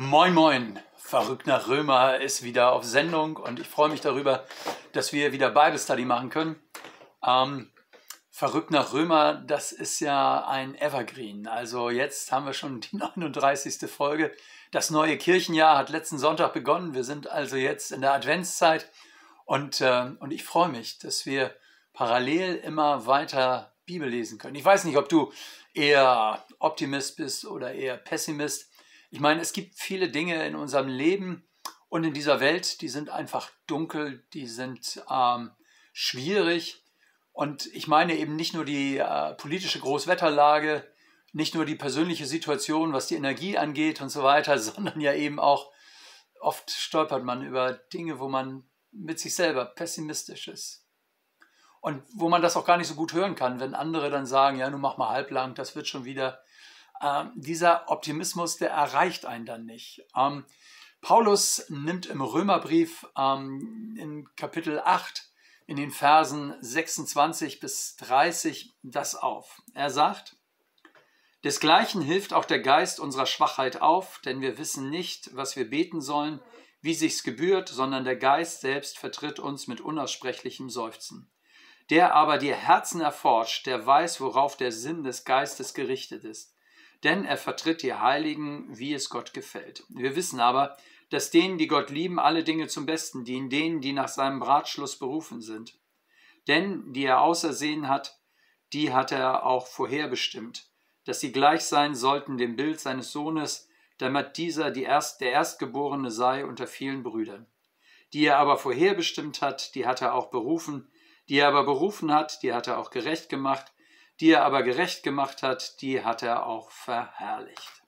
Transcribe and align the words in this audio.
Moin, 0.00 0.32
moin. 0.32 0.78
Verrückt 0.94 1.48
nach 1.48 1.66
Römer 1.66 2.20
ist 2.20 2.44
wieder 2.44 2.70
auf 2.70 2.84
Sendung 2.84 3.36
und 3.36 3.58
ich 3.58 3.66
freue 3.66 3.88
mich 3.88 4.00
darüber, 4.00 4.46
dass 4.92 5.12
wir 5.12 5.32
wieder 5.32 5.50
Bible 5.50 5.76
Study 5.76 6.04
machen 6.04 6.30
können. 6.30 6.54
Ähm, 7.26 7.72
Verrückt 8.30 8.70
nach 8.70 8.92
Römer, 8.92 9.34
das 9.34 9.72
ist 9.72 9.98
ja 9.98 10.46
ein 10.46 10.76
Evergreen. 10.76 11.48
Also 11.48 11.90
jetzt 11.90 12.30
haben 12.30 12.46
wir 12.46 12.52
schon 12.52 12.80
die 12.80 12.96
39. 12.96 13.90
Folge. 13.90 14.30
Das 14.70 14.90
neue 14.90 15.18
Kirchenjahr 15.18 15.76
hat 15.76 15.90
letzten 15.90 16.18
Sonntag 16.18 16.52
begonnen. 16.52 16.94
Wir 16.94 17.02
sind 17.02 17.28
also 17.28 17.56
jetzt 17.56 17.90
in 17.90 18.00
der 18.00 18.12
Adventszeit 18.12 18.88
und, 19.46 19.80
äh, 19.80 20.12
und 20.20 20.30
ich 20.30 20.44
freue 20.44 20.68
mich, 20.68 21.00
dass 21.00 21.26
wir 21.26 21.52
parallel 21.92 22.54
immer 22.54 23.06
weiter 23.08 23.74
Bibel 23.84 24.08
lesen 24.08 24.38
können. 24.38 24.54
Ich 24.54 24.64
weiß 24.64 24.84
nicht, 24.84 24.96
ob 24.96 25.08
du 25.08 25.32
eher 25.74 26.46
Optimist 26.60 27.16
bist 27.16 27.44
oder 27.46 27.72
eher 27.72 27.96
Pessimist. 27.96 28.70
Ich 29.10 29.20
meine, 29.20 29.40
es 29.40 29.52
gibt 29.52 29.74
viele 29.76 30.10
Dinge 30.10 30.46
in 30.46 30.54
unserem 30.54 30.88
Leben 30.88 31.48
und 31.88 32.04
in 32.04 32.12
dieser 32.12 32.40
Welt, 32.40 32.82
die 32.82 32.88
sind 32.88 33.08
einfach 33.08 33.50
dunkel, 33.66 34.26
die 34.34 34.46
sind 34.46 35.02
ähm, 35.10 35.50
schwierig. 35.92 36.84
Und 37.32 37.66
ich 37.66 37.88
meine 37.88 38.16
eben 38.16 38.36
nicht 38.36 38.52
nur 38.52 38.64
die 38.64 38.98
äh, 38.98 39.34
politische 39.34 39.80
Großwetterlage, 39.80 40.86
nicht 41.32 41.54
nur 41.54 41.64
die 41.64 41.76
persönliche 41.76 42.26
Situation, 42.26 42.92
was 42.92 43.06
die 43.06 43.14
Energie 43.14 43.56
angeht 43.56 44.00
und 44.00 44.10
so 44.10 44.22
weiter, 44.22 44.58
sondern 44.58 45.00
ja 45.00 45.14
eben 45.14 45.38
auch, 45.38 45.72
oft 46.40 46.70
stolpert 46.70 47.24
man 47.24 47.42
über 47.42 47.72
Dinge, 47.72 48.20
wo 48.20 48.28
man 48.28 48.68
mit 48.92 49.18
sich 49.18 49.34
selber 49.34 49.64
pessimistisch 49.64 50.48
ist. 50.48 50.84
Und 51.80 52.02
wo 52.14 52.28
man 52.28 52.42
das 52.42 52.56
auch 52.56 52.64
gar 52.64 52.76
nicht 52.76 52.88
so 52.88 52.94
gut 52.94 53.12
hören 53.12 53.34
kann, 53.34 53.60
wenn 53.60 53.74
andere 53.74 54.10
dann 54.10 54.26
sagen, 54.26 54.58
ja, 54.58 54.68
nun 54.68 54.80
mach 54.80 54.98
mal 54.98 55.10
halblang, 55.10 55.54
das 55.54 55.76
wird 55.76 55.86
schon 55.86 56.04
wieder 56.04 56.42
ähm, 57.02 57.32
dieser 57.34 57.88
Optimismus, 57.90 58.56
der 58.56 58.70
erreicht 58.70 59.26
einen 59.26 59.46
dann 59.46 59.64
nicht. 59.64 60.04
Ähm, 60.16 60.44
Paulus 61.00 61.64
nimmt 61.68 62.06
im 62.06 62.20
Römerbrief 62.20 63.06
ähm, 63.16 63.96
in 63.98 64.28
Kapitel 64.36 64.80
8 64.80 65.24
in 65.66 65.76
den 65.76 65.90
Versen 65.90 66.54
26 66.60 67.60
bis 67.60 67.96
30 67.96 68.74
das 68.82 69.14
auf. 69.14 69.62
Er 69.74 69.90
sagt, 69.90 70.36
Desgleichen 71.44 72.02
hilft 72.02 72.32
auch 72.32 72.44
der 72.44 72.60
Geist 72.60 72.98
unserer 72.98 73.26
Schwachheit 73.26 73.80
auf, 73.80 74.20
denn 74.24 74.40
wir 74.40 74.58
wissen 74.58 74.90
nicht, 74.90 75.34
was 75.36 75.54
wir 75.54 75.70
beten 75.70 76.00
sollen, 76.00 76.40
wie 76.80 76.94
sich's 76.94 77.22
gebührt, 77.22 77.68
sondern 77.68 78.04
der 78.04 78.16
Geist 78.16 78.60
selbst 78.60 78.98
vertritt 78.98 79.38
uns 79.38 79.68
mit 79.68 79.80
unaussprechlichem 79.80 80.68
Seufzen. 80.68 81.30
Der 81.90 82.14
aber 82.14 82.38
die 82.38 82.54
Herzen 82.54 83.00
erforscht, 83.00 83.66
der 83.66 83.86
weiß, 83.86 84.20
worauf 84.20 84.56
der 84.56 84.72
Sinn 84.72 85.04
des 85.04 85.24
Geistes 85.24 85.74
gerichtet 85.74 86.24
ist 86.24 86.54
denn 87.04 87.24
er 87.24 87.36
vertritt 87.36 87.82
die 87.82 87.94
Heiligen, 87.94 88.66
wie 88.76 88.92
es 88.92 89.08
Gott 89.08 89.32
gefällt. 89.32 89.84
Wir 89.88 90.16
wissen 90.16 90.40
aber, 90.40 90.76
dass 91.10 91.30
denen, 91.30 91.58
die 91.58 91.68
Gott 91.68 91.90
lieben, 91.90 92.18
alle 92.18 92.44
Dinge 92.44 92.66
zum 92.66 92.86
Besten 92.86 93.24
dienen, 93.24 93.50
denen, 93.50 93.80
die 93.80 93.92
nach 93.92 94.08
seinem 94.08 94.42
Ratschluss 94.42 94.98
berufen 94.98 95.40
sind. 95.40 95.78
Denn 96.48 96.92
die 96.92 97.04
er 97.04 97.20
ausersehen 97.20 97.88
hat, 97.88 98.18
die 98.72 98.92
hat 98.92 99.12
er 99.12 99.46
auch 99.46 99.66
vorherbestimmt, 99.66 100.70
dass 101.04 101.20
sie 101.20 101.32
gleich 101.32 101.62
sein 101.62 101.94
sollten 101.94 102.36
dem 102.36 102.56
Bild 102.56 102.80
seines 102.80 103.12
Sohnes, 103.12 103.68
damit 103.96 104.36
dieser 104.36 104.70
die 104.70 104.82
Erst, 104.82 105.20
der 105.20 105.32
Erstgeborene 105.32 106.10
sei 106.10 106.44
unter 106.44 106.66
vielen 106.66 107.02
Brüdern. 107.02 107.46
Die 108.12 108.24
er 108.24 108.38
aber 108.38 108.56
vorherbestimmt 108.56 109.42
hat, 109.42 109.74
die 109.74 109.86
hat 109.86 110.02
er 110.02 110.14
auch 110.14 110.30
berufen, 110.30 110.90
die 111.28 111.38
er 111.38 111.48
aber 111.48 111.64
berufen 111.64 112.12
hat, 112.12 112.42
die 112.42 112.52
hat 112.52 112.66
er 112.66 112.78
auch 112.78 112.90
gerecht 112.90 113.28
gemacht, 113.28 113.72
die 114.20 114.30
er 114.30 114.44
aber 114.44 114.62
gerecht 114.62 115.02
gemacht 115.02 115.42
hat, 115.42 115.80
die 115.80 116.04
hat 116.04 116.22
er 116.22 116.46
auch 116.46 116.70
verherrlicht. 116.70 117.82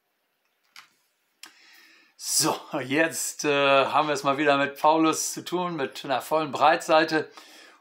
So, 2.16 2.54
jetzt 2.82 3.46
äh, 3.46 3.86
haben 3.86 4.08
wir 4.08 4.12
es 4.12 4.24
mal 4.24 4.36
wieder 4.36 4.58
mit 4.58 4.78
Paulus 4.78 5.32
zu 5.32 5.42
tun, 5.42 5.76
mit 5.76 6.04
einer 6.04 6.20
vollen 6.20 6.52
Breitseite. 6.52 7.30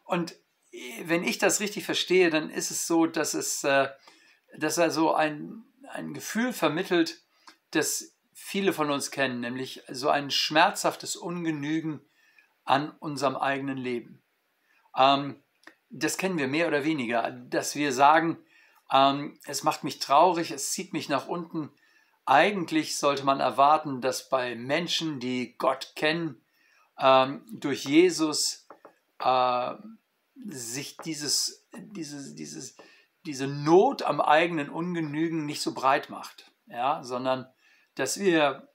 Und 0.05 0.31
äh, 0.71 1.03
wenn 1.03 1.25
ich 1.25 1.37
das 1.39 1.59
richtig 1.59 1.83
verstehe, 1.83 2.29
dann 2.29 2.49
ist 2.49 2.71
es 2.71 2.87
so, 2.87 3.05
dass, 3.05 3.33
es, 3.33 3.65
äh, 3.65 3.89
dass 4.57 4.77
er 4.77 4.91
so 4.91 5.13
ein, 5.13 5.65
ein 5.89 6.13
Gefühl 6.13 6.53
vermittelt, 6.53 7.21
das 7.71 8.15
viele 8.33 8.71
von 8.71 8.89
uns 8.89 9.11
kennen, 9.11 9.41
nämlich 9.41 9.83
so 9.89 10.09
ein 10.09 10.31
schmerzhaftes 10.31 11.17
Ungenügen 11.17 11.99
an 12.63 12.91
unserem 12.99 13.35
eigenen 13.35 13.77
Leben. 13.77 14.23
Ähm, 14.95 15.43
das 15.89 16.17
kennen 16.17 16.37
wir 16.37 16.47
mehr 16.47 16.67
oder 16.67 16.83
weniger, 16.83 17.31
dass 17.31 17.75
wir 17.75 17.91
sagen, 17.91 18.37
ähm, 18.91 19.37
es 19.45 19.63
macht 19.63 19.83
mich 19.83 19.99
traurig, 19.99 20.51
es 20.51 20.71
zieht 20.71 20.93
mich 20.93 21.09
nach 21.09 21.27
unten. 21.27 21.71
Eigentlich 22.25 22.97
sollte 22.97 23.23
man 23.23 23.39
erwarten, 23.39 24.01
dass 24.01 24.29
bei 24.29 24.55
Menschen, 24.55 25.19
die 25.19 25.55
Gott 25.57 25.93
kennen, 25.95 26.41
ähm, 26.99 27.43
durch 27.51 27.85
Jesus 27.85 28.67
äh, 29.19 29.73
sich 30.45 30.97
dieses, 30.97 31.65
dieses, 31.75 32.35
dieses, 32.35 32.77
diese 33.25 33.47
Not 33.47 34.03
am 34.03 34.21
eigenen 34.21 34.69
Ungenügen 34.69 35.45
nicht 35.45 35.61
so 35.61 35.73
breit 35.73 36.09
macht, 36.09 36.51
ja, 36.67 37.03
sondern 37.03 37.47
dass 37.95 38.19
wir 38.19 38.69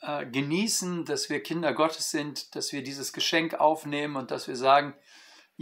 äh, 0.00 0.26
genießen, 0.26 1.04
dass 1.04 1.30
wir 1.30 1.42
Kinder 1.42 1.72
Gottes 1.72 2.10
sind, 2.10 2.54
dass 2.54 2.72
wir 2.72 2.82
dieses 2.82 3.12
Geschenk 3.12 3.54
aufnehmen 3.54 4.16
und 4.16 4.30
dass 4.30 4.48
wir 4.48 4.56
sagen, 4.56 4.94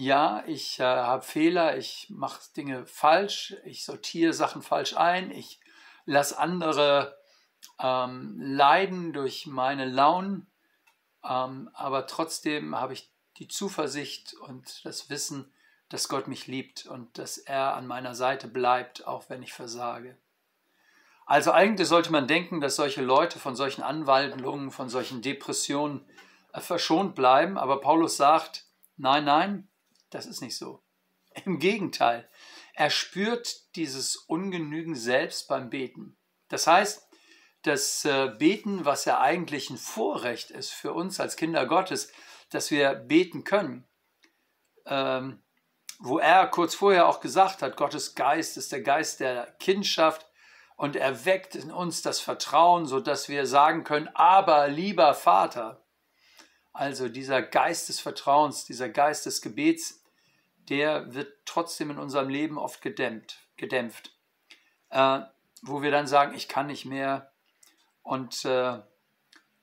ja, 0.00 0.42
ich 0.46 0.80
äh, 0.80 0.84
habe 0.84 1.22
Fehler, 1.22 1.76
ich 1.76 2.06
mache 2.08 2.40
Dinge 2.56 2.86
falsch, 2.86 3.54
ich 3.66 3.84
sortiere 3.84 4.32
Sachen 4.32 4.62
falsch 4.62 4.96
ein, 4.96 5.30
ich 5.30 5.60
lasse 6.06 6.38
andere 6.38 7.18
ähm, 7.78 8.40
leiden 8.40 9.12
durch 9.12 9.46
meine 9.46 9.84
Launen, 9.84 10.50
ähm, 11.22 11.68
aber 11.74 12.06
trotzdem 12.06 12.76
habe 12.76 12.94
ich 12.94 13.12
die 13.36 13.48
Zuversicht 13.48 14.32
und 14.32 14.82
das 14.86 15.10
Wissen, 15.10 15.52
dass 15.90 16.08
Gott 16.08 16.28
mich 16.28 16.46
liebt 16.46 16.86
und 16.86 17.18
dass 17.18 17.36
er 17.36 17.74
an 17.74 17.86
meiner 17.86 18.14
Seite 18.14 18.48
bleibt, 18.48 19.06
auch 19.06 19.28
wenn 19.28 19.42
ich 19.42 19.52
versage. 19.52 20.16
Also 21.26 21.52
eigentlich 21.52 21.88
sollte 21.88 22.10
man 22.10 22.26
denken, 22.26 22.62
dass 22.62 22.76
solche 22.76 23.02
Leute 23.02 23.38
von 23.38 23.54
solchen 23.54 23.82
Anwandlungen, 23.82 24.70
von 24.70 24.88
solchen 24.88 25.20
Depressionen 25.20 26.08
äh, 26.54 26.60
verschont 26.60 27.14
bleiben, 27.14 27.58
aber 27.58 27.82
Paulus 27.82 28.16
sagt, 28.16 28.64
nein, 28.96 29.24
nein, 29.24 29.69
das 30.10 30.26
ist 30.26 30.41
nicht 30.41 30.56
so. 30.56 30.82
Im 31.44 31.59
Gegenteil, 31.59 32.28
er 32.75 32.91
spürt 32.91 33.75
dieses 33.76 34.16
Ungenügen 34.16 34.97
selbst 34.97 35.48
beim 35.48 35.71
Beten. 35.71 36.16
Das 36.48 36.66
heißt, 36.66 37.06
das 37.62 38.04
äh, 38.04 38.28
Beten, 38.38 38.84
was 38.84 39.04
ja 39.04 39.21
eigentlich 39.21 39.71
ein 39.71 39.76
Vorrecht 39.76 40.50
ist 40.50 40.71
für 40.71 40.93
uns 40.93 41.21
als 41.21 41.37
Kinder 41.37 41.66
Gottes, 41.66 42.10
dass 42.50 42.71
wir 42.71 42.94
beten 42.94 43.44
können, 43.44 43.87
ähm, 44.87 45.43
wo 45.98 46.19
er 46.19 46.47
kurz 46.47 46.75
vorher 46.75 47.06
auch 47.06 47.21
gesagt 47.21 47.62
hat, 47.62 47.77
Gottes 47.77 48.15
Geist 48.15 48.56
ist 48.56 48.72
der 48.72 48.81
Geist 48.81 49.21
der 49.21 49.54
Kindschaft 49.59 50.27
und 50.77 50.97
er 50.97 51.27
weckt 51.27 51.54
in 51.54 51.71
uns 51.71 52.00
das 52.00 52.21
Vertrauen, 52.21 52.87
sodass 52.87 53.28
wir 53.28 53.47
sagen 53.47 53.84
können, 53.84 54.09
aber 54.15 54.69
lieber 54.69 55.12
Vater. 55.15 55.84
Also 56.72 57.09
dieser 57.09 57.42
Geist 57.42 57.91
des 57.91 58.00
Vertrauens, 58.00 58.65
dieser 58.65 58.88
Geist 58.88 59.27
des 59.27 59.42
Gebets, 59.42 59.99
der 60.70 61.14
wird 61.14 61.44
trotzdem 61.44 61.91
in 61.91 61.98
unserem 61.98 62.28
Leben 62.28 62.58
oft 62.58 62.81
gedämpft, 62.81 63.38
gedämpft 63.56 64.12
äh, 64.91 65.20
wo 65.62 65.82
wir 65.82 65.91
dann 65.91 66.06
sagen, 66.06 66.34
ich 66.34 66.48
kann 66.48 66.66
nicht 66.66 66.84
mehr. 66.84 67.32
Und, 68.03 68.44
äh, 68.44 68.78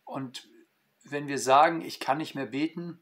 und 0.06 0.47
wenn 1.03 1.28
wir 1.28 1.40
sagen, 1.40 1.81
ich 1.81 2.00
kann 2.00 2.17
nicht 2.17 2.35
mehr 2.35 2.46
beten, 2.46 3.00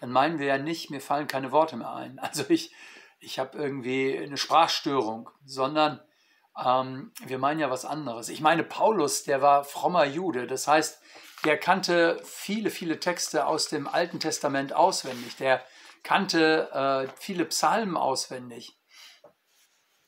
dann 0.00 0.10
meinen 0.10 0.38
wir 0.38 0.46
ja 0.46 0.58
nicht, 0.58 0.90
mir 0.90 1.00
fallen 1.00 1.26
keine 1.26 1.52
Worte 1.52 1.76
mehr 1.76 1.92
ein. 1.92 2.18
Also 2.22 2.44
ich, 2.48 2.74
ich 3.18 3.38
habe 3.38 3.58
irgendwie 3.58 4.18
eine 4.18 4.36
Sprachstörung, 4.36 5.30
sondern 5.44 6.00
ähm, 6.62 7.12
wir 7.24 7.38
meinen 7.38 7.60
ja 7.60 7.70
was 7.70 7.84
anderes. 7.84 8.28
Ich 8.28 8.40
meine, 8.40 8.64
Paulus, 8.64 9.24
der 9.24 9.40
war 9.40 9.64
frommer 9.64 10.04
Jude, 10.04 10.46
das 10.46 10.66
heißt, 10.66 11.00
der 11.44 11.58
kannte 11.58 12.20
viele, 12.24 12.70
viele 12.70 13.00
Texte 13.00 13.46
aus 13.46 13.68
dem 13.68 13.88
Alten 13.88 14.20
Testament 14.20 14.72
auswendig. 14.72 15.36
Der 15.36 15.64
kannte 16.02 16.70
äh, 16.72 17.12
viele 17.16 17.44
Psalmen 17.46 17.96
auswendig. 17.96 18.78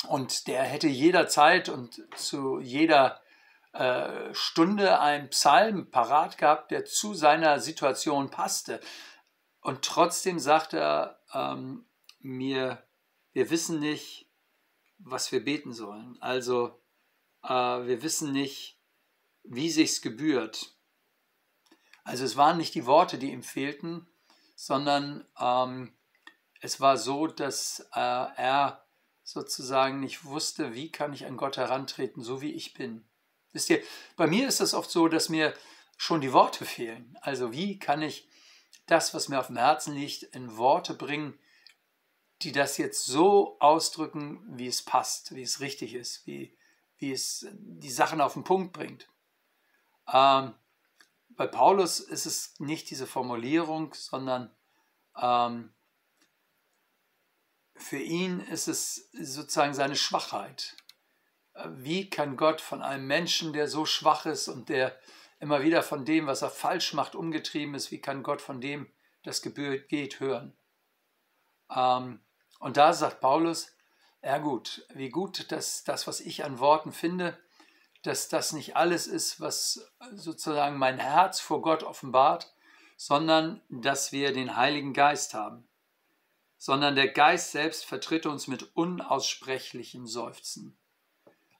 Und 0.08 0.48
der 0.48 0.62
hätte 0.64 0.88
jederzeit 0.88 1.68
und 1.68 2.02
zu 2.16 2.60
jeder 2.60 3.20
äh, 3.72 4.34
Stunde 4.34 5.00
einen 5.00 5.30
Psalm 5.30 5.90
parat 5.90 6.38
gehabt, 6.38 6.70
der 6.70 6.84
zu 6.84 7.14
seiner 7.14 7.60
Situation 7.60 8.30
passte. 8.30 8.80
Und 9.60 9.82
trotzdem 9.82 10.38
sagt 10.38 10.74
er 10.74 11.20
ähm, 11.32 11.86
mir, 12.20 12.86
wir 13.32 13.50
wissen 13.50 13.80
nicht, 13.80 14.28
was 14.98 15.32
wir 15.32 15.44
beten 15.44 15.72
sollen. 15.72 16.18
Also 16.20 16.80
äh, 17.42 17.48
wir 17.48 18.02
wissen 18.02 18.32
nicht, 18.32 18.78
wie 19.42 19.70
sich's 19.70 20.02
gebührt. 20.02 20.76
Also 22.04 22.24
es 22.24 22.36
waren 22.36 22.58
nicht 22.58 22.74
die 22.74 22.86
Worte, 22.86 23.18
die 23.18 23.32
ihm 23.32 23.42
fehlten, 23.42 24.06
sondern 24.54 25.26
ähm, 25.38 25.94
es 26.60 26.80
war 26.80 26.96
so, 26.96 27.26
dass 27.26 27.80
äh, 27.94 28.00
er 28.00 28.84
sozusagen 29.22 30.00
nicht 30.00 30.24
wusste, 30.24 30.74
wie 30.74 30.90
kann 30.90 31.12
ich 31.12 31.26
an 31.26 31.36
Gott 31.36 31.56
herantreten, 31.56 32.22
so 32.22 32.40
wie 32.40 32.52
ich 32.52 32.74
bin. 32.74 33.08
Wisst 33.52 33.70
ihr, 33.70 33.82
bei 34.16 34.26
mir 34.26 34.48
ist 34.48 34.60
es 34.60 34.74
oft 34.74 34.90
so, 34.90 35.08
dass 35.08 35.28
mir 35.28 35.54
schon 35.96 36.20
die 36.20 36.32
Worte 36.32 36.64
fehlen. 36.64 37.16
Also 37.20 37.52
wie 37.52 37.78
kann 37.78 38.02
ich 38.02 38.28
das, 38.86 39.14
was 39.14 39.28
mir 39.28 39.38
auf 39.38 39.46
dem 39.46 39.56
Herzen 39.56 39.94
liegt, 39.94 40.24
in 40.24 40.56
Worte 40.56 40.94
bringen, 40.94 41.38
die 42.42 42.52
das 42.52 42.76
jetzt 42.76 43.06
so 43.06 43.58
ausdrücken, 43.60 44.42
wie 44.46 44.66
es 44.66 44.82
passt, 44.82 45.34
wie 45.34 45.42
es 45.42 45.60
richtig 45.60 45.94
ist, 45.94 46.26
wie, 46.26 46.56
wie 46.98 47.12
es 47.12 47.46
die 47.52 47.90
Sachen 47.90 48.20
auf 48.20 48.34
den 48.34 48.44
Punkt 48.44 48.72
bringt. 48.72 49.08
Ähm, 50.12 50.54
bei 51.36 51.46
Paulus 51.46 52.00
ist 52.00 52.26
es 52.26 52.58
nicht 52.60 52.90
diese 52.90 53.06
Formulierung, 53.06 53.94
sondern 53.94 54.54
ähm, 55.20 55.72
für 57.76 57.98
ihn 57.98 58.40
ist 58.40 58.68
es 58.68 59.10
sozusagen 59.12 59.74
seine 59.74 59.96
Schwachheit. 59.96 60.76
Wie 61.68 62.10
kann 62.10 62.36
Gott 62.36 62.60
von 62.60 62.82
einem 62.82 63.06
Menschen, 63.06 63.52
der 63.52 63.68
so 63.68 63.84
schwach 63.86 64.26
ist 64.26 64.48
und 64.48 64.68
der 64.68 64.98
immer 65.40 65.62
wieder 65.62 65.82
von 65.82 66.04
dem, 66.04 66.26
was 66.26 66.42
er 66.42 66.50
falsch 66.50 66.94
macht, 66.94 67.14
umgetrieben 67.14 67.74
ist, 67.74 67.90
wie 67.90 68.00
kann 68.00 68.22
Gott 68.22 68.40
von 68.40 68.60
dem, 68.60 68.90
das 69.22 69.42
gebührt 69.42 69.88
geht, 69.88 70.20
hören? 70.20 70.56
Ähm, 71.74 72.20
und 72.58 72.76
da 72.76 72.92
sagt 72.92 73.20
Paulus, 73.20 73.72
ja 74.22 74.38
gut, 74.38 74.86
wie 74.94 75.10
gut, 75.10 75.52
dass 75.52 75.84
das, 75.84 76.06
was 76.06 76.20
ich 76.20 76.44
an 76.44 76.58
Worten 76.58 76.92
finde, 76.92 77.38
dass 78.04 78.28
das 78.28 78.52
nicht 78.52 78.76
alles 78.76 79.06
ist, 79.06 79.40
was 79.40 79.90
sozusagen 80.12 80.76
mein 80.76 80.98
Herz 80.98 81.40
vor 81.40 81.62
Gott 81.62 81.82
offenbart, 81.82 82.54
sondern 82.96 83.62
dass 83.70 84.12
wir 84.12 84.32
den 84.32 84.56
Heiligen 84.56 84.92
Geist 84.92 85.32
haben. 85.32 85.66
Sondern 86.58 86.96
der 86.96 87.08
Geist 87.08 87.52
selbst 87.52 87.86
vertritt 87.86 88.26
uns 88.26 88.46
mit 88.46 88.76
unaussprechlichen 88.76 90.06
Seufzen. 90.06 90.78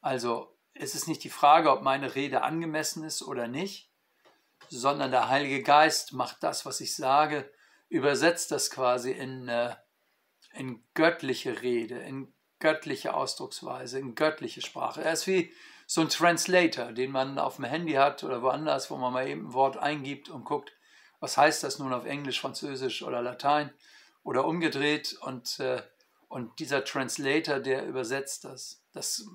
Also 0.02 0.54
es 0.74 0.94
ist 0.94 1.08
nicht 1.08 1.24
die 1.24 1.30
Frage, 1.30 1.70
ob 1.70 1.80
meine 1.80 2.14
Rede 2.14 2.42
angemessen 2.42 3.04
ist 3.04 3.22
oder 3.22 3.48
nicht, 3.48 3.90
sondern 4.68 5.10
der 5.10 5.30
Heilige 5.30 5.62
Geist 5.62 6.12
macht 6.12 6.42
das, 6.42 6.66
was 6.66 6.80
ich 6.80 6.94
sage, 6.94 7.50
übersetzt 7.88 8.50
das 8.50 8.70
quasi 8.70 9.12
in, 9.12 9.48
äh, 9.48 9.74
in 10.52 10.84
göttliche 10.92 11.62
Rede, 11.62 12.00
in 12.00 12.33
göttliche 12.64 13.12
Ausdrucksweise, 13.12 13.98
in 13.98 14.14
göttliche 14.14 14.62
Sprache. 14.62 15.04
Er 15.04 15.12
ist 15.12 15.26
wie 15.26 15.52
so 15.86 16.00
ein 16.00 16.08
Translator, 16.08 16.92
den 16.92 17.10
man 17.10 17.38
auf 17.38 17.56
dem 17.56 17.66
Handy 17.66 17.92
hat 17.92 18.24
oder 18.24 18.40
woanders, 18.40 18.90
wo 18.90 18.96
man 18.96 19.12
mal 19.12 19.28
eben 19.28 19.48
ein 19.48 19.52
Wort 19.52 19.76
eingibt 19.76 20.30
und 20.30 20.46
guckt, 20.46 20.72
was 21.20 21.36
heißt 21.36 21.62
das 21.62 21.78
nun 21.78 21.92
auf 21.92 22.06
Englisch, 22.06 22.40
Französisch 22.40 23.02
oder 23.02 23.20
Latein 23.20 23.70
oder 24.22 24.46
umgedreht 24.46 25.12
und, 25.20 25.60
äh, 25.60 25.82
und 26.28 26.58
dieser 26.58 26.86
Translator, 26.86 27.60
der 27.60 27.84
übersetzt 27.84 28.46
das. 28.46 28.82
Das 28.94 29.26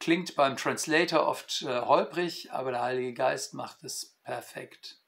klingt 0.00 0.34
beim 0.34 0.56
Translator 0.56 1.28
oft 1.28 1.62
äh, 1.62 1.82
holprig, 1.82 2.50
aber 2.50 2.72
der 2.72 2.82
Heilige 2.82 3.14
Geist 3.14 3.54
macht 3.54 3.84
es 3.84 4.18
perfekt. 4.24 4.98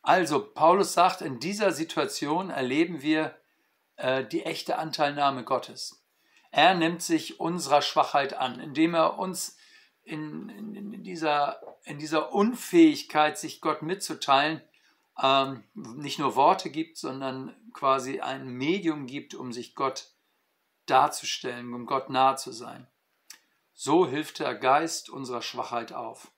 Also, 0.00 0.42
Paulus 0.42 0.94
sagt, 0.94 1.20
in 1.20 1.38
dieser 1.38 1.72
Situation 1.72 2.48
erleben 2.48 3.02
wir 3.02 3.38
äh, 4.00 4.24
die 4.24 4.44
echte 4.44 4.78
Anteilnahme 4.78 5.44
Gottes. 5.44 6.04
Er 6.50 6.74
nimmt 6.74 7.02
sich 7.02 7.38
unserer 7.38 7.82
Schwachheit 7.82 8.34
an, 8.34 8.58
indem 8.58 8.94
er 8.94 9.18
uns 9.18 9.56
in, 10.02 10.48
in, 10.48 10.74
in 10.74 11.04
dieser, 11.04 11.60
in 11.84 11.98
dieser 11.98 12.32
Unfähigkeit, 12.32 13.38
sich 13.38 13.60
Gott 13.60 13.82
mitzuteilen, 13.82 14.62
ähm, 15.22 15.64
nicht 15.74 16.18
nur 16.18 16.34
Worte 16.34 16.70
gibt, 16.70 16.96
sondern 16.96 17.54
quasi 17.72 18.20
ein 18.20 18.48
Medium 18.48 19.06
gibt, 19.06 19.34
um 19.34 19.52
sich 19.52 19.74
Gott 19.74 20.08
darzustellen, 20.86 21.72
um 21.74 21.86
Gott 21.86 22.10
nahe 22.10 22.36
zu 22.36 22.52
sein. 22.52 22.88
So 23.74 24.06
hilft 24.06 24.40
der 24.40 24.54
Geist 24.54 25.10
unserer 25.10 25.42
Schwachheit 25.42 25.92
auf. 25.92 26.32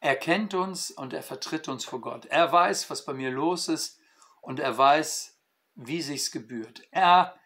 Er 0.00 0.16
kennt 0.16 0.54
uns 0.54 0.90
und 0.90 1.12
er 1.12 1.22
vertritt 1.22 1.68
uns 1.68 1.84
vor 1.84 2.00
Gott. 2.00 2.26
Er 2.26 2.52
weiß, 2.52 2.90
was 2.90 3.04
bei 3.04 3.14
mir 3.14 3.30
los 3.30 3.68
ist 3.68 4.00
und 4.40 4.60
er 4.60 4.76
weiß, 4.76 5.35
wie 5.76 6.02
sich's 6.02 6.32
gebührt. 6.32 6.82
Er 6.90 7.38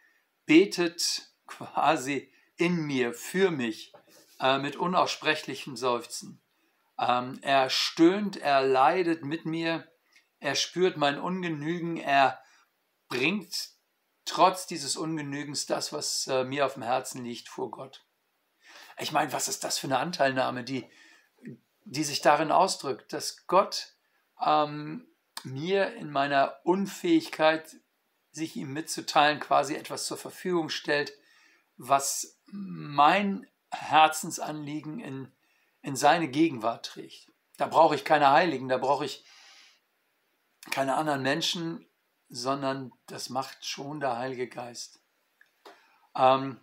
betet 0.47 1.31
quasi 1.47 2.33
in 2.57 2.87
mir, 2.87 3.13
für 3.13 3.51
mich, 3.51 3.93
äh, 4.39 4.59
mit 4.59 4.77
unaussprechlichen 4.77 5.77
Seufzen. 5.77 6.41
Ähm, 6.99 7.39
er 7.43 7.71
stöhnt, 7.71 8.37
er 8.37 8.63
leidet 8.63 9.25
mit 9.25 9.45
mir, 9.45 9.87
er 10.39 10.55
spürt 10.55 10.97
mein 10.97 11.19
Ungenügen, 11.19 11.97
er 11.97 12.43
bringt 13.09 13.71
trotz 14.25 14.67
dieses 14.67 14.97
Ungenügens 14.97 15.67
das, 15.67 15.93
was 15.93 16.27
äh, 16.29 16.45
mir 16.45 16.67
auf 16.67 16.75
dem 16.75 16.83
Herzen 16.83 17.25
liegt, 17.25 17.49
vor 17.49 17.71
Gott. 17.71 18.07
Ich 18.99 19.13
meine, 19.13 19.33
was 19.33 19.49
ist 19.49 19.65
das 19.65 19.79
für 19.79 19.87
eine 19.87 19.99
Anteilnahme, 19.99 20.63
die, 20.63 20.89
die 21.85 22.05
sich 22.05 22.21
darin 22.21 22.53
ausdrückt, 22.53 23.13
dass 23.13 23.47
Gott 23.47 23.95
ähm, 24.45 25.07
mir 25.43 25.95
in 25.95 26.11
meiner 26.11 26.61
Unfähigkeit 26.65 27.77
sich 28.33 28.57
ihm 28.57 28.73
mitzuteilen, 28.73 29.41
quasi 29.41 29.75
etwas 29.75 30.07
zur 30.07 30.17
Verfügung 30.17 30.69
stellt, 30.69 31.13
was 31.77 32.39
mein 32.47 33.47
Herzensanliegen 33.71 35.01
in, 35.01 35.33
in 35.83 35.97
seine 35.97 36.29
Gegenwart 36.29 36.87
trägt. 36.87 37.31
Da 37.57 37.67
brauche 37.67 37.95
ich 37.95 38.05
keine 38.05 38.31
Heiligen, 38.31 38.69
da 38.69 38.79
brauche 38.79 39.05
ich 39.05 39.25
keine 40.71 40.95
anderen 40.95 41.23
Menschen, 41.23 41.87
sondern 42.29 42.93
das 43.07 43.29
macht 43.29 43.67
schon 43.67 44.01
der 44.01 44.17
Heilige 44.17 44.49
Geist. 44.49 45.01
Ähm, 46.17 46.61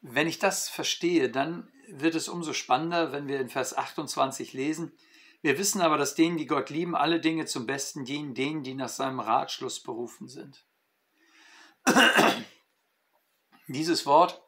wenn 0.00 0.26
ich 0.26 0.38
das 0.38 0.68
verstehe, 0.68 1.30
dann 1.30 1.70
wird 1.88 2.14
es 2.14 2.28
umso 2.28 2.52
spannender, 2.52 3.12
wenn 3.12 3.26
wir 3.26 3.40
in 3.40 3.48
Vers 3.48 3.76
28 3.76 4.52
lesen. 4.52 4.92
Wir 5.40 5.58
wissen 5.58 5.80
aber, 5.80 5.96
dass 5.96 6.14
denen, 6.14 6.36
die 6.36 6.46
Gott 6.46 6.70
lieben, 6.70 6.94
alle 6.94 7.20
Dinge 7.20 7.46
zum 7.46 7.66
Besten 7.66 8.04
dienen, 8.04 8.34
denen, 8.34 8.62
die 8.62 8.74
nach 8.74 8.88
seinem 8.88 9.20
Ratschluss 9.20 9.80
berufen 9.82 10.28
sind. 10.28 10.64
Dieses 13.68 14.06
Wort 14.06 14.42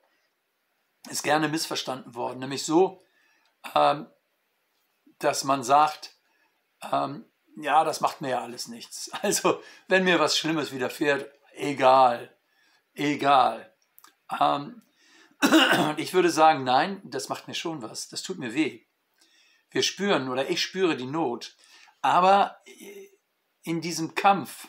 ist 1.09 1.23
gerne 1.23 1.49
missverstanden 1.49 2.15
worden, 2.15 2.39
nämlich 2.39 2.65
so, 2.65 3.05
ähm, 3.75 4.09
dass 5.19 5.45
man 5.45 5.63
sagt, 5.63 6.17
ähm, 6.91 7.25
ja, 7.57 7.85
das 7.85 8.01
macht 8.01 8.21
mir 8.21 8.31
ja 8.31 8.43
alles 8.43 8.69
nichts. 8.69 9.11
Also, 9.23 9.63
wenn 9.89 10.05
mir 10.05 10.19
was 10.19 10.39
Schlimmes 10.39 10.73
widerfährt, 10.73 11.31
egal, 11.55 12.35
egal. 12.95 13.75
Ähm, 14.41 14.83
ich 15.97 16.15
würde 16.15 16.31
sagen, 16.31 16.65
nein, 16.65 17.01
das 17.05 17.29
macht 17.29 17.49
mir 17.49 17.55
schon 17.55 17.83
was, 17.83 18.09
das 18.09 18.23
tut 18.23 18.39
mir 18.39 18.55
weh. 18.55 18.87
Wir 19.71 19.83
spüren 19.83 20.29
oder 20.29 20.49
ich 20.51 20.63
spüre 20.63 20.97
die 20.97 21.07
Not, 21.07 21.57
aber 22.01 22.61
in 23.63 23.81
diesem 23.81 24.15
Kampf 24.15 24.69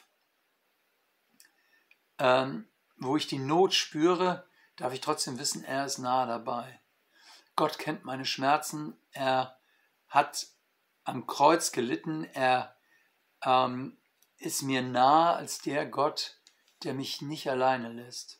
ähm, 2.21 2.67
wo 2.97 3.17
ich 3.17 3.25
die 3.25 3.39
Not 3.39 3.73
spüre, 3.73 4.47
darf 4.75 4.93
ich 4.93 5.01
trotzdem 5.01 5.39
wissen, 5.39 5.63
er 5.63 5.85
ist 5.85 5.97
nah 5.97 6.27
dabei. 6.27 6.79
Gott 7.55 7.79
kennt 7.79 8.05
meine 8.05 8.25
Schmerzen, 8.25 8.95
er 9.11 9.57
hat 10.07 10.47
am 11.03 11.25
Kreuz 11.25 11.71
gelitten, 11.71 12.23
er 12.25 12.75
ähm, 13.43 13.97
ist 14.37 14.61
mir 14.61 14.83
nah 14.83 15.33
als 15.35 15.59
der 15.61 15.87
Gott, 15.87 16.39
der 16.83 16.93
mich 16.93 17.23
nicht 17.23 17.49
alleine 17.49 17.91
lässt. 17.91 18.39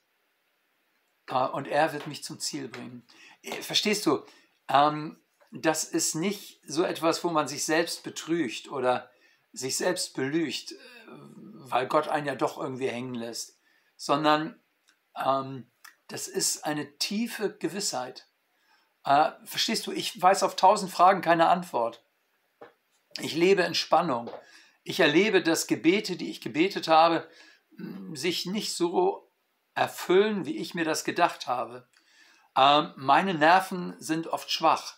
Äh, 1.25 1.47
und 1.47 1.67
er 1.67 1.91
wird 1.91 2.05
mich 2.05 2.23
zum 2.23 2.39
Ziel 2.39 2.67
bringen. 2.67 3.03
Äh, 3.41 3.63
verstehst 3.63 4.05
du, 4.05 4.23
ähm, 4.67 5.19
das 5.49 5.83
ist 5.85 6.13
nicht 6.13 6.61
so 6.67 6.83
etwas, 6.83 7.23
wo 7.23 7.29
man 7.29 7.47
sich 7.47 7.65
selbst 7.65 8.03
betrügt 8.03 8.69
oder 8.69 9.09
sich 9.53 9.75
selbst 9.75 10.13
belügt, 10.13 10.73
äh, 10.73 10.75
weil 11.07 11.87
Gott 11.87 12.07
einen 12.09 12.27
ja 12.27 12.35
doch 12.35 12.59
irgendwie 12.59 12.87
hängen 12.87 13.15
lässt 13.15 13.57
sondern 14.01 14.59
ähm, 15.15 15.69
das 16.07 16.27
ist 16.27 16.65
eine 16.65 16.97
tiefe 16.97 17.55
Gewissheit. 17.55 18.27
Äh, 19.05 19.29
verstehst 19.43 19.85
du, 19.85 19.91
ich 19.91 20.19
weiß 20.19 20.41
auf 20.41 20.55
tausend 20.55 20.91
Fragen 20.91 21.21
keine 21.21 21.49
Antwort. 21.49 22.03
Ich 23.19 23.35
lebe 23.35 23.61
in 23.61 23.75
Spannung. 23.75 24.31
Ich 24.81 24.99
erlebe, 24.99 25.43
dass 25.43 25.67
Gebete, 25.67 26.15
die 26.15 26.31
ich 26.31 26.41
gebetet 26.41 26.87
habe, 26.87 27.29
sich 28.13 28.47
nicht 28.47 28.73
so 28.73 29.31
erfüllen, 29.75 30.47
wie 30.47 30.57
ich 30.57 30.73
mir 30.73 30.85
das 30.85 31.03
gedacht 31.03 31.45
habe. 31.45 31.87
Ähm, 32.57 32.93
meine 32.95 33.35
Nerven 33.35 33.95
sind 33.99 34.25
oft 34.25 34.49
schwach. 34.49 34.97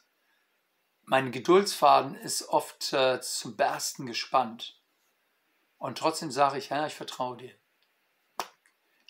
Mein 1.02 1.34
Geduldsfaden 1.34 2.16
ist 2.16 2.48
oft 2.48 2.94
äh, 2.94 3.20
zum 3.20 3.58
Bersten 3.58 4.06
gespannt. 4.06 4.82
Und 5.78 5.98
trotzdem 5.98 6.32
sage 6.32 6.58
ich, 6.58 6.70
Herr, 6.70 6.88
ich 6.88 6.96
vertraue 6.96 7.36
dir. 7.36 7.63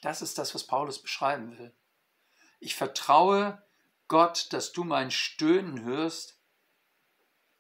Das 0.04 0.22
ist 0.22 0.38
das, 0.38 0.54
was 0.54 0.66
Paulus 0.66 1.02
beschreiben 1.02 1.58
will. 1.58 1.74
Ich 2.60 2.76
vertraue 2.76 3.66
Gott, 4.10 4.52
dass 4.52 4.74
du 4.74 4.84
mein 4.84 5.12
Stöhnen 5.12 5.86
hörst, 5.86 6.38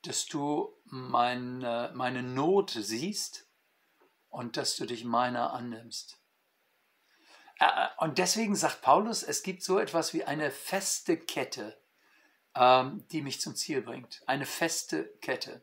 dass 0.02 0.26
du 0.26 0.78
meine, 0.84 1.92
meine 1.96 2.22
Not 2.22 2.72
siehst 2.72 3.48
und 4.28 4.58
dass 4.58 4.76
du 4.76 4.86
dich 4.86 5.06
meiner 5.06 5.54
annimmst. 5.54 6.20
Und 7.98 8.18
deswegen 8.18 8.58
sagt 8.58 8.82
Paulus, 8.82 9.24
es 9.24 9.42
gibt 9.44 9.64
so 9.64 9.80
etwas 9.80 10.14
wie 10.14 10.26
eine 10.26 10.52
feste 10.52 11.18
Kette, 11.18 11.80
ähm, 12.56 13.08
die 13.12 13.22
mich 13.22 13.40
zum 13.40 13.56
Ziel 13.56 13.82
bringt. 13.82 14.22
Eine 14.28 14.46
feste 14.46 15.06
Kette. 15.22 15.62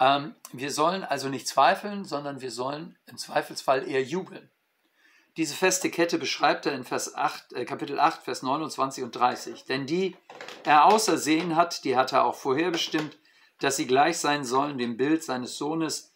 Ähm, 0.00 0.34
wir 0.52 0.70
sollen 0.70 1.02
also 1.02 1.30
nicht 1.30 1.48
zweifeln, 1.48 2.04
sondern 2.04 2.42
wir 2.42 2.50
sollen 2.50 2.98
im 3.06 3.16
Zweifelsfall 3.16 3.88
eher 3.88 4.02
jubeln. 4.02 4.50
Diese 5.36 5.54
feste 5.56 5.90
Kette 5.90 6.18
beschreibt 6.18 6.66
er 6.66 6.74
in 6.74 6.84
Vers 6.84 7.14
8, 7.14 7.54
äh, 7.54 7.64
Kapitel 7.64 7.98
8, 7.98 8.22
Vers 8.22 8.42
29 8.42 9.02
und 9.02 9.16
30. 9.16 9.64
Denn 9.64 9.86
die 9.86 10.16
er 10.64 10.84
außersehen 10.84 11.56
hat, 11.56 11.84
die 11.84 11.96
hat 11.96 12.12
er 12.12 12.24
auch 12.24 12.36
vorherbestimmt, 12.36 13.18
dass 13.58 13.76
sie 13.76 13.86
gleich 13.86 14.18
sein 14.18 14.44
sollen 14.44 14.78
dem 14.78 14.96
Bild 14.96 15.24
seines 15.24 15.56
Sohnes, 15.56 16.12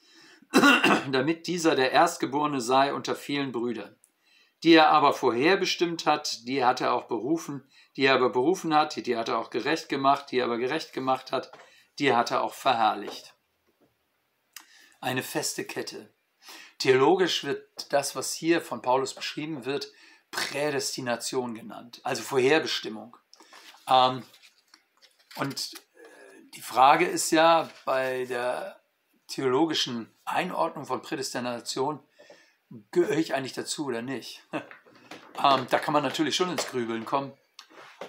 damit 1.11 1.47
dieser 1.49 1.75
der 1.75 1.91
Erstgeborene 1.91 2.61
sei 2.61 2.95
unter 2.95 3.17
vielen 3.17 3.51
Brüdern. 3.51 3.97
Die 4.63 4.75
er 4.75 4.91
aber 4.91 5.13
vorherbestimmt 5.13 6.07
hat, 6.07 6.47
die 6.47 6.65
hat 6.65 6.81
er 6.81 6.93
auch 6.93 7.05
berufen, 7.05 7.69
die 7.97 8.05
er 8.05 8.15
aber 8.15 8.31
berufen 8.31 8.75
hat, 8.75 9.05
die 9.05 9.17
hat 9.17 9.29
er 9.29 9.39
auch 9.39 9.51
gerecht 9.51 9.89
gemacht, 9.89 10.27
die 10.31 10.39
er 10.39 10.47
aber 10.47 10.59
gerecht 10.59 10.93
gemacht 10.93 11.33
hat, 11.33 11.51
die 11.99 12.15
hat 12.15 12.31
er 12.31 12.43
auch 12.43 12.55
verherrlicht. 12.55 13.35
Eine 15.01 15.23
feste 15.23 15.65
Kette. 15.65 16.13
Theologisch 16.78 17.44
wird 17.44 17.92
das, 17.92 18.14
was 18.14 18.32
hier 18.32 18.61
von 18.61 18.82
Paulus 18.82 19.14
beschrieben 19.14 19.64
wird, 19.64 19.92
Prädestination 20.30 21.54
genannt, 21.54 22.00
also 22.04 22.23
Vorherbestimmung. 22.23 23.16
Ähm, 23.88 24.23
und 25.37 25.75
äh, 25.75 26.50
die 26.54 26.61
Frage 26.61 27.06
ist 27.06 27.30
ja 27.30 27.68
bei 27.85 28.26
der 28.26 28.80
theologischen 29.26 30.12
Einordnung 30.25 30.85
von 30.85 31.02
Prädestination, 31.02 32.00
gehöre 32.90 33.16
ich 33.16 33.35
eigentlich 33.35 33.54
dazu 33.54 33.87
oder 33.87 34.02
nicht? 34.02 34.42
ähm, 34.52 35.66
da 35.70 35.78
kann 35.78 35.94
man 35.94 36.02
natürlich 36.02 36.37
schon 36.37 36.50
ins 36.50 36.68
Grübeln 36.68 37.04
kommen. 37.04 37.32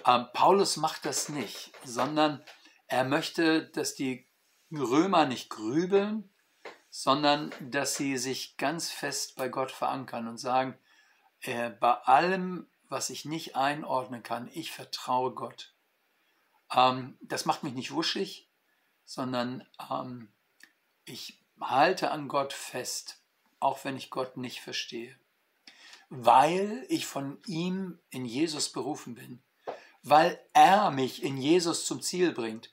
Ähm, 0.06 0.26
Paulus 0.32 0.76
macht 0.76 1.04
das 1.04 1.28
nicht, 1.28 1.72
sondern 1.84 2.44
er 2.86 3.04
möchte, 3.04 3.66
dass 3.68 3.94
die 3.94 4.26
Römer 4.72 5.26
nicht 5.26 5.50
grübeln, 5.50 6.29
sondern 6.90 7.54
dass 7.60 7.96
sie 7.96 8.18
sich 8.18 8.56
ganz 8.56 8.90
fest 8.90 9.36
bei 9.36 9.48
Gott 9.48 9.70
verankern 9.70 10.26
und 10.26 10.38
sagen, 10.38 10.76
äh, 11.42 11.70
bei 11.70 11.92
allem, 11.92 12.66
was 12.88 13.10
ich 13.10 13.24
nicht 13.24 13.56
einordnen 13.56 14.22
kann, 14.22 14.50
ich 14.52 14.72
vertraue 14.72 15.32
Gott. 15.32 15.72
Ähm, 16.74 17.16
das 17.20 17.46
macht 17.46 17.62
mich 17.62 17.74
nicht 17.74 17.92
wuschig, 17.92 18.48
sondern 19.04 19.64
ähm, 19.90 20.28
ich 21.04 21.40
halte 21.60 22.10
an 22.10 22.28
Gott 22.28 22.52
fest, 22.52 23.22
auch 23.60 23.84
wenn 23.84 23.96
ich 23.96 24.10
Gott 24.10 24.36
nicht 24.36 24.60
verstehe. 24.60 25.16
Weil 26.08 26.84
ich 26.88 27.06
von 27.06 27.38
ihm 27.46 28.00
in 28.10 28.24
Jesus 28.24 28.70
berufen 28.70 29.14
bin. 29.14 29.40
Weil 30.02 30.40
er 30.54 30.90
mich 30.90 31.22
in 31.22 31.36
Jesus 31.36 31.86
zum 31.86 32.02
Ziel 32.02 32.32
bringt 32.32 32.72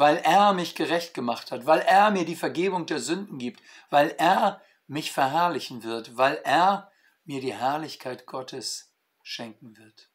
weil 0.00 0.16
er 0.16 0.54
mich 0.54 0.74
gerecht 0.74 1.12
gemacht 1.12 1.52
hat, 1.52 1.66
weil 1.66 1.80
er 1.80 2.10
mir 2.10 2.24
die 2.24 2.34
Vergebung 2.34 2.86
der 2.86 3.00
Sünden 3.00 3.36
gibt, 3.38 3.62
weil 3.90 4.14
er 4.16 4.62
mich 4.86 5.12
verherrlichen 5.12 5.82
wird, 5.82 6.16
weil 6.16 6.40
er 6.42 6.90
mir 7.24 7.42
die 7.42 7.52
Herrlichkeit 7.52 8.24
Gottes 8.24 8.94
schenken 9.22 9.76
wird. 9.76 10.10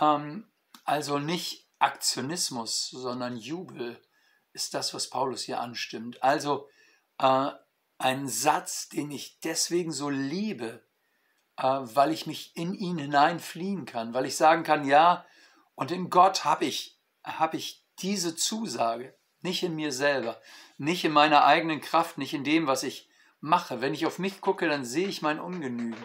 Ähm, 0.00 0.50
also 0.84 1.20
nicht 1.20 1.70
Aktionismus, 1.78 2.90
sondern 2.90 3.36
Jubel 3.36 4.02
ist 4.52 4.74
das, 4.74 4.92
was 4.92 5.10
Paulus 5.10 5.42
hier 5.42 5.60
anstimmt. 5.60 6.20
Also 6.24 6.68
äh, 7.18 7.50
ein 7.98 8.26
Satz, 8.26 8.88
den 8.88 9.12
ich 9.12 9.38
deswegen 9.38 9.92
so 9.92 10.10
liebe, 10.10 10.84
äh, 11.56 11.62
weil 11.62 12.10
ich 12.10 12.26
mich 12.26 12.56
in 12.56 12.74
ihn 12.74 12.98
hineinfliehen 12.98 13.86
kann, 13.86 14.12
weil 14.12 14.26
ich 14.26 14.36
sagen 14.36 14.64
kann, 14.64 14.84
ja, 14.84 15.24
und 15.76 15.92
in 15.92 16.10
Gott 16.10 16.44
habe 16.44 16.64
ich, 16.64 16.98
hab 17.22 17.54
ich 17.54 17.85
diese 17.98 18.36
Zusage, 18.36 19.14
nicht 19.40 19.62
in 19.62 19.74
mir 19.74 19.92
selber, 19.92 20.40
nicht 20.78 21.04
in 21.04 21.12
meiner 21.12 21.44
eigenen 21.44 21.80
Kraft, 21.80 22.18
nicht 22.18 22.34
in 22.34 22.44
dem, 22.44 22.66
was 22.66 22.82
ich 22.82 23.08
mache. 23.40 23.80
Wenn 23.80 23.94
ich 23.94 24.06
auf 24.06 24.18
mich 24.18 24.40
gucke, 24.40 24.68
dann 24.68 24.84
sehe 24.84 25.08
ich 25.08 25.22
mein 25.22 25.40
Ungenügen. 25.40 25.96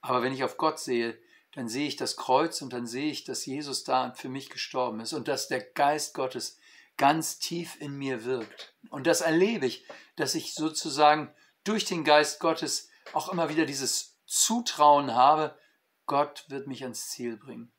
Aber 0.00 0.22
wenn 0.22 0.32
ich 0.32 0.44
auf 0.44 0.56
Gott 0.56 0.78
sehe, 0.78 1.18
dann 1.52 1.68
sehe 1.68 1.86
ich 1.86 1.96
das 1.96 2.16
Kreuz 2.16 2.62
und 2.62 2.72
dann 2.72 2.86
sehe 2.86 3.10
ich, 3.10 3.24
dass 3.24 3.44
Jesus 3.44 3.84
da 3.84 4.12
für 4.14 4.28
mich 4.28 4.48
gestorben 4.48 5.00
ist 5.00 5.12
und 5.12 5.28
dass 5.28 5.48
der 5.48 5.60
Geist 5.60 6.14
Gottes 6.14 6.58
ganz 6.96 7.38
tief 7.38 7.80
in 7.80 7.96
mir 7.96 8.24
wirkt. 8.24 8.74
Und 8.90 9.06
das 9.06 9.20
erlebe 9.20 9.66
ich, 9.66 9.86
dass 10.16 10.34
ich 10.34 10.54
sozusagen 10.54 11.32
durch 11.64 11.84
den 11.84 12.04
Geist 12.04 12.40
Gottes 12.40 12.90
auch 13.12 13.30
immer 13.30 13.48
wieder 13.48 13.66
dieses 13.66 14.18
Zutrauen 14.26 15.14
habe, 15.14 15.58
Gott 16.06 16.44
wird 16.48 16.66
mich 16.66 16.82
ans 16.82 17.08
Ziel 17.08 17.36
bringen. 17.36 17.72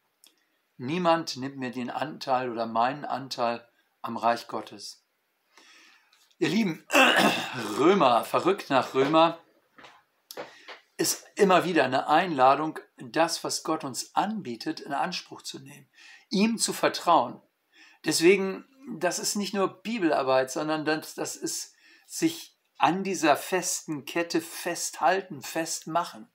Niemand 0.84 1.38
nimmt 1.38 1.56
mir 1.56 1.72
den 1.72 1.90
Anteil 1.90 2.52
oder 2.52 2.66
meinen 2.66 3.06
Anteil 3.06 3.66
am 4.02 4.18
Reich 4.18 4.50
Gottes. 4.50 5.06
Ihr 6.40 6.50
Lieben, 6.50 6.86
Römer, 7.78 8.26
verrückt 8.26 8.70
nach 8.70 8.94
Römer, 8.94 9.40
ist 10.98 11.26
immer 11.36 11.64
wieder 11.64 11.86
eine 11.86 12.10
Einladung, 12.10 12.80
das, 12.98 13.46
was 13.46 13.64
Gott 13.64 13.86
uns 13.86 14.14
anbietet, 14.14 14.82
in 14.82 14.92
Anspruch 14.92 15.42
zu 15.42 15.60
nehmen, 15.60 15.90
ihm 16.30 16.58
zu 16.58 16.74
vertrauen. 16.74 17.42
Deswegen, 18.04 18.66
das 18.98 19.20
ist 19.20 19.38
nicht 19.38 19.54
nur 19.54 19.82
Bibelarbeit, 19.84 20.52
sondern 20.52 20.84
das, 20.84 21.16
das 21.16 21.38
ist 21.38 21.76
sich 22.06 22.58
an 22.78 23.06
dieser 23.06 23.38
festen 23.38 24.04
Kette 24.04 24.42
festhalten, 24.42 25.44
festmachen. 25.44 26.30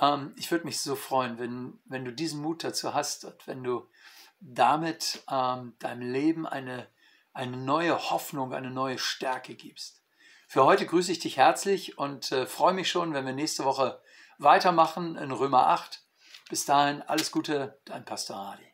Ähm, 0.00 0.32
ich 0.36 0.50
würde 0.50 0.66
mich 0.66 0.80
so 0.80 0.96
freuen, 0.96 1.38
wenn, 1.38 1.78
wenn 1.84 2.04
du 2.04 2.12
diesen 2.12 2.42
Mut 2.42 2.64
dazu 2.64 2.94
hast 2.94 3.24
und 3.24 3.46
wenn 3.46 3.62
du 3.62 3.88
damit 4.40 5.22
ähm, 5.30 5.74
deinem 5.78 6.12
Leben 6.12 6.46
eine, 6.46 6.88
eine 7.32 7.56
neue 7.56 8.10
Hoffnung, 8.10 8.54
eine 8.54 8.70
neue 8.70 8.98
Stärke 8.98 9.54
gibst. 9.54 10.02
Für 10.46 10.64
heute 10.64 10.86
grüße 10.86 11.12
ich 11.12 11.20
dich 11.20 11.36
herzlich 11.36 11.98
und 11.98 12.32
äh, 12.32 12.46
freue 12.46 12.72
mich 12.72 12.90
schon, 12.90 13.14
wenn 13.14 13.26
wir 13.26 13.32
nächste 13.32 13.64
Woche 13.64 14.00
weitermachen 14.38 15.16
in 15.16 15.30
Römer 15.30 15.68
8. 15.68 16.02
Bis 16.48 16.64
dahin 16.64 17.02
alles 17.02 17.30
Gute, 17.30 17.78
dein 17.84 18.04
Pastor 18.04 18.36
Adi. 18.36 18.69